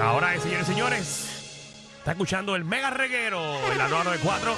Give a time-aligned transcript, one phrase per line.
[0.00, 3.40] Ahora, señores y señores, está escuchando el Mega Reguero
[3.70, 4.54] en la 994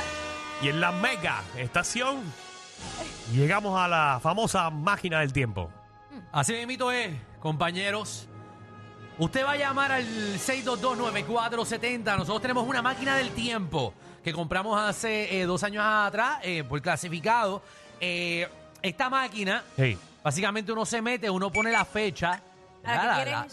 [0.63, 2.23] y en la Mega Estación.
[3.33, 5.71] Llegamos a la famosa máquina del tiempo.
[6.33, 8.29] Así mismo es, compañeros.
[9.19, 10.05] Usted va a llamar al
[10.39, 12.05] 6229470.
[12.05, 13.95] Nosotros tenemos una máquina del tiempo
[14.25, 17.63] que compramos hace eh, dos años atrás eh, por clasificado.
[18.01, 18.49] Eh,
[18.83, 22.41] esta máquina, Hey, básicamente uno se mete, uno pone la fecha,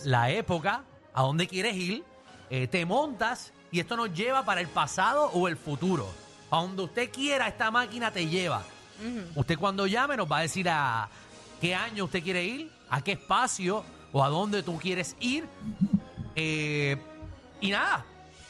[0.06, 2.04] la época, a dónde quieres ir,
[2.50, 6.10] eh, te montas y esto nos lleva para el pasado o el futuro.
[6.52, 8.64] A donde usted quiera, esta máquina te lleva.
[9.36, 11.10] Usted cuando llame nos va a decir a
[11.60, 15.48] qué año usted quiere ir, a qué espacio o a dónde tú quieres ir.
[16.36, 16.98] Eh,
[17.62, 18.06] y nada.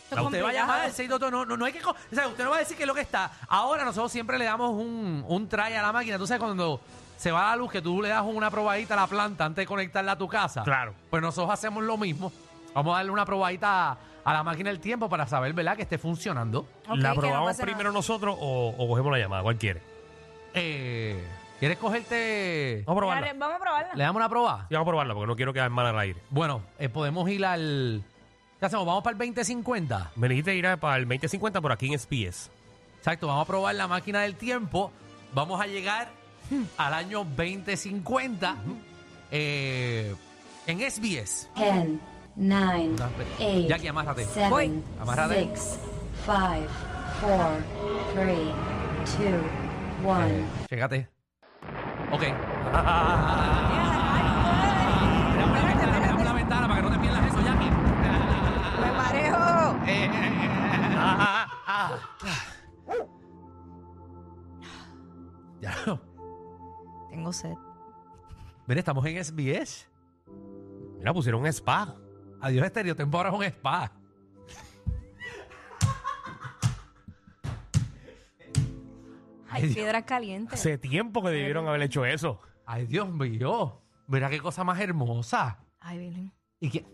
[0.09, 1.79] Esto usted va a llamar al 622, no, no, no hay que...
[1.81, 3.31] co- O sea, usted no va a decir qué es lo que está.
[3.47, 6.17] Ahora nosotros siempre le damos un, un try a la máquina.
[6.19, 6.81] Tú sabes cuando
[7.17, 9.65] se va la luz que tú le das una probadita a la planta antes de
[9.65, 10.61] conectarla a tu casa.
[10.63, 10.93] Claro.
[11.09, 12.31] Pues nosotros hacemos lo mismo.
[12.73, 15.75] Vamos a darle una probadita a, la máquina del tiempo para saber, ¿verdad?
[15.75, 16.67] Que esté funcionando.
[16.87, 17.93] Ok, ¿la que no probamos pase primero nada.
[17.93, 19.43] nosotros o, o cogemos la llamada?
[19.43, 19.81] ¿Cuál quiere?
[20.53, 21.23] Eh,
[21.59, 22.83] ¿Quieres cogerte...?
[22.85, 23.27] Vamos a probarla.
[23.27, 23.93] Dale, Vamos a probarla.
[23.95, 24.65] ¿Le damos una probada?
[24.67, 26.19] Sí, vamos a probarla porque no quiero quedar mal al aire.
[26.29, 28.03] Bueno, eh, podemos ir al.
[28.59, 28.85] ¿Qué hacemos?
[28.85, 30.11] ¿Vamos para el 2050?
[30.15, 32.49] Me dijiste ir a- para el 2050 por aquí en SPS.
[32.97, 34.91] Exacto, vamos a probar la máquina del tiempo.
[35.33, 36.09] Vamos a llegar
[36.77, 38.55] al año 2050
[39.31, 40.15] eh,
[40.67, 41.49] en SBS.
[41.55, 41.99] 10,
[42.35, 43.29] 9, No, espera.
[43.37, 44.25] 8, Jackie, amárrate.
[44.25, 44.83] 7, Voy.
[44.99, 45.35] Amárrate.
[45.55, 45.79] 6,
[46.25, 46.67] 5,
[47.21, 47.57] 4,
[48.13, 48.37] 3,
[49.19, 49.41] 2,
[50.03, 50.27] 1.
[50.27, 51.09] Eh, chécate.
[52.11, 52.23] Ok.
[56.03, 57.69] Damos la ventana, para que no te pierdas eso, Jackie.
[58.81, 59.85] Me marejo.
[59.87, 60.09] Eh, eh,
[60.97, 61.99] ah, ah, ah.
[65.61, 65.73] Ya.
[67.09, 67.55] Tengo sed.
[68.65, 69.87] Mira, estamos en SBS.
[70.97, 71.95] Mira, pusieron un spa.
[72.45, 73.91] Adiós, Estéreo Tempo ahora es un spa.
[79.49, 80.59] Hay piedras calientes.
[80.59, 82.39] Hace tiempo que debieron haber hecho eso.
[82.65, 83.81] Ay, Dios mío.
[84.07, 85.59] Mira qué cosa más hermosa.
[85.79, 86.33] Ay, Virgen.
[86.59, 86.87] ¿Y quién?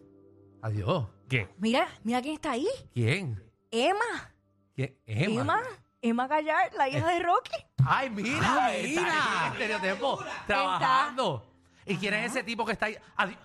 [0.61, 1.07] Adiós.
[1.29, 1.47] ¿Qué?
[1.57, 2.67] Mira, mira quién está ahí.
[2.93, 3.41] ¿Quién?
[3.71, 4.33] Emma.
[4.75, 4.97] ¿Quién?
[5.05, 5.41] Emma.
[5.41, 5.61] Emma.
[6.01, 7.51] Emma Gallar, la hija de Rocky.
[7.85, 8.39] Ay, mira.
[8.41, 9.13] Ah, está mira.
[9.13, 11.45] ahí en Estereotiempo trabajando.
[11.85, 12.97] ¿Y quién es ese tipo que está ahí?
[13.17, 13.37] Adi-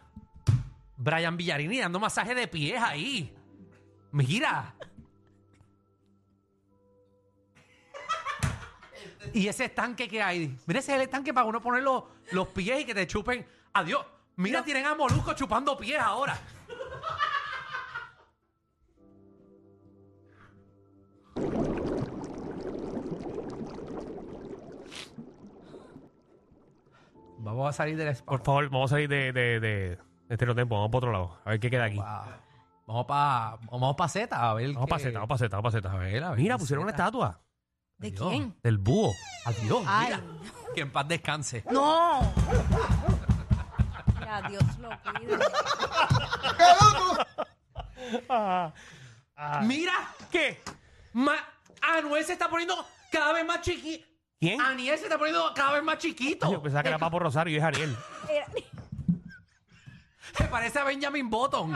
[0.97, 3.35] Brian Villarini dando masaje de pies ahí.
[4.13, 4.75] Mira.
[9.33, 10.57] Y ese estanque que hay.
[10.67, 13.47] Mira, ese es el estanque para uno poner los, los pies y que te chupen.
[13.73, 14.05] Adiós.
[14.37, 16.39] Mira, tienen a Molusco chupando pies ahora.
[27.39, 28.33] Vamos a salir del spa.
[28.33, 29.99] Por favor, vamos a salir de, de, de,
[30.39, 30.75] de estereotipo.
[30.77, 31.39] Vamos para otro lado.
[31.45, 31.99] A ver qué queda aquí.
[32.01, 32.27] Ah,
[32.87, 34.73] Vamos para vamos pa Z, a ver.
[34.75, 35.99] Vamos qué- para Z, vamos para Z, vamos para A Z.
[36.05, 36.39] ver, a ver.
[36.39, 37.41] Mira, pusieron una estatua
[37.97, 38.29] ¿De Adiós.
[38.31, 38.57] quién?
[38.63, 39.13] del búho.
[39.47, 40.07] Adiós, Ay.
[40.09, 40.21] mira.
[40.75, 41.65] Que en paz descanse.
[41.71, 42.21] ¡No!
[44.21, 45.39] Ya, Dios lo cuide.
[49.63, 49.93] Mira.
[50.31, 50.61] ¿Qué?
[51.13, 51.35] Ma
[51.81, 52.75] Anuel se está poniendo
[53.13, 54.07] cada vez más chiquito.
[54.41, 54.61] ¿Quién?
[54.61, 56.51] Aniel se está poniendo cada vez más chiquito.
[56.51, 57.97] Yo pensaba que era Papo Rosario y es Ariel.
[58.29, 58.47] Era-
[60.37, 61.73] Se parece a Benjamin Button.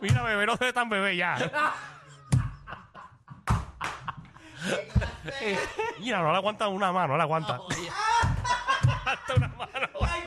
[0.00, 1.36] Mira, bebé, no se ve tan bebé ya.
[5.98, 7.54] Mira, no le aguanta una mano, no le aguanta.
[7.54, 9.88] Aguanta una mano.
[9.94, 10.18] Aguanta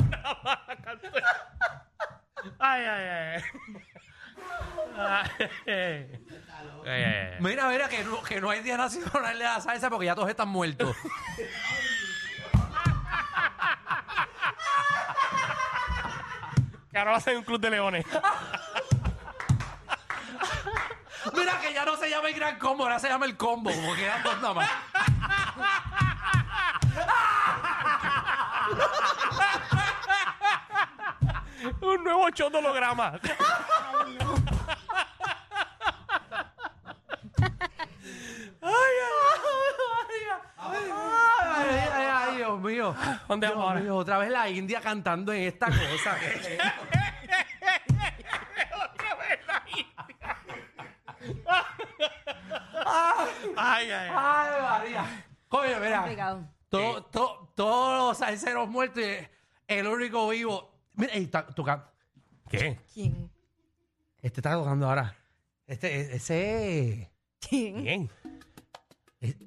[0.00, 0.64] una mano.
[2.58, 3.42] Ay, ay, ay.
[4.96, 6.23] Ay,
[7.40, 10.28] Mira, mira, que no, que no hay día nacional de la salsa porque ya todos
[10.28, 10.96] están muertos.
[16.90, 18.06] Que ahora va a ser un club de leones.
[21.34, 24.02] Mira que ya no se llama el gran combo, ahora se llama el combo, porque
[24.02, 24.70] quedan dos nada más.
[31.80, 33.18] Un nuevo holograma.
[40.66, 42.94] Ay, ay, ay, ay, Dios mío.
[43.28, 43.80] ¿Dónde Dios vamos ahora?
[43.80, 46.16] mío, otra vez la India cantando en esta cosa.
[53.56, 54.10] Ay, ay, ay.
[54.14, 55.24] Ay, María.
[55.48, 55.98] Coño, mira.
[55.98, 56.48] Complicado.
[56.68, 59.16] Todo- to- todos los salseros muertos y
[59.68, 60.70] el único vivo.
[60.94, 61.84] Mira, ey, está tocando.
[62.50, 62.78] ¿Qué?
[62.92, 63.30] ¿Quién?
[64.20, 65.14] Este está tocando ahora.
[65.66, 67.10] Este, e- ese.
[67.40, 67.82] ¿Quién?
[67.84, 68.10] Bien.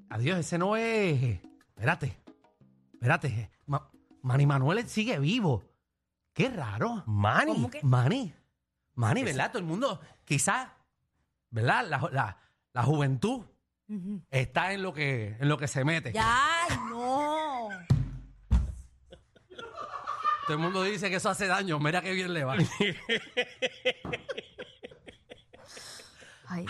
[0.09, 1.39] adiós, ese no es.
[1.75, 2.17] Espérate.
[2.97, 3.51] Espérate.
[3.67, 3.89] Ma-
[4.23, 5.63] Manny Manuel sigue vivo.
[6.33, 7.03] Qué raro.
[7.05, 7.53] Manny.
[7.53, 7.81] ¿Cómo que?
[7.83, 8.33] Manny.
[8.95, 9.49] Manny, ¿verdad?
[9.51, 10.67] Todo el mundo, quizás,
[11.51, 11.85] ¿verdad?
[11.87, 12.37] La, la-
[12.73, 13.45] la juventud
[14.31, 16.11] está en lo que, en lo que se mete.
[16.11, 17.69] Ya, no.
[20.45, 21.79] Todo el mundo dice que eso hace daño.
[21.79, 22.55] Mira qué bien le va.
[26.49, 26.65] Ay,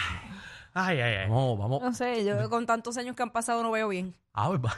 [0.73, 1.29] Ay, ay, ay.
[1.29, 1.81] Vamos, vamos.
[1.81, 4.15] no sé, yo con tantos años que han pasado no veo bien.
[4.33, 4.75] Ah, pues va.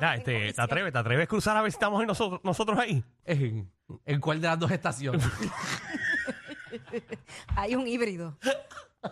[0.00, 0.92] Ya este, ¿te atreves?
[0.92, 3.02] ¿Te atreves a cruzar a ver si estamos ahí nosotros, nosotros ahí?
[3.24, 3.70] ¿En,
[4.06, 5.24] en cuál de las dos estaciones?
[7.56, 8.36] Hay un híbrido.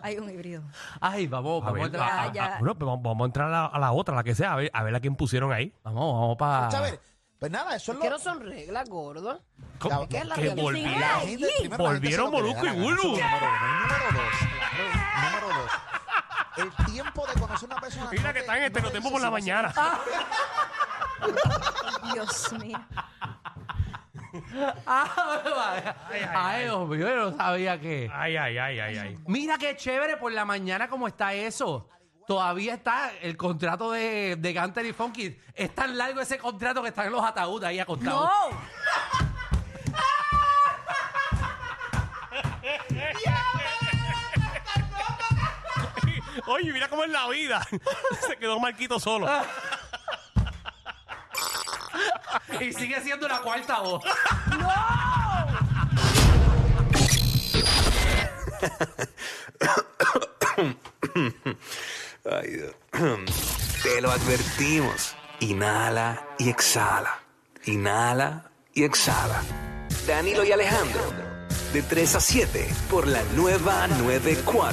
[0.01, 0.63] Hay un híbrido.
[0.99, 2.45] Ay, vamos, A vamos, ver, a a- entrar- a- ya.
[2.55, 4.53] a- bueno, pues vamos, vamos a entrar a la, a la otra, la que sea,
[4.53, 5.73] a ver, a ver a quién pusieron ahí.
[5.83, 6.67] vamos, vamos para.
[6.69, 6.99] Chévere.
[7.39, 9.39] Pues nada, eso es Que lo no son reglas, gordo.
[9.79, 10.07] ¿Cómo?
[10.09, 10.63] ¿Qué es la que realidad?
[10.63, 10.99] volvieron.
[10.99, 12.87] La gente- primero, la gente Volvieron hace lo que le Molusco da y la gana,
[12.87, 13.83] Número uno.
[13.83, 14.33] Número dos.
[15.23, 15.71] Número dos.
[16.57, 18.09] El tiempo de conocer una persona.
[18.11, 19.29] Mira no que te- están en este no no te tiempo dice por la a
[19.29, 19.71] ser- mañana.
[22.13, 22.79] Dios mío.
[24.85, 28.09] Ah, Ay, ay, Ay, Dios mío, yo no sabía que.
[28.13, 29.17] Ay, ay, ay, ay, ay.
[29.25, 31.89] Mira qué chévere por la mañana cómo está eso.
[32.27, 35.39] Todavía está el contrato de, de Gunter y Funky.
[35.55, 38.29] Es tan largo ese contrato que están en los ataúdes ahí acostados.
[38.29, 38.49] No.
[46.47, 47.65] Oye, mira cómo es la vida.
[48.27, 49.27] Se quedó Marquito solo.
[52.61, 54.03] Y sigue siendo la cuarta voz.
[62.29, 62.75] Ay, Dios.
[63.83, 65.15] Te lo advertimos.
[65.39, 67.19] Inhala y exhala.
[67.65, 69.41] Inhala y exhala.
[70.07, 71.01] Danilo y Alejandro.
[71.73, 74.63] De 3 a 7 por la nueva 94.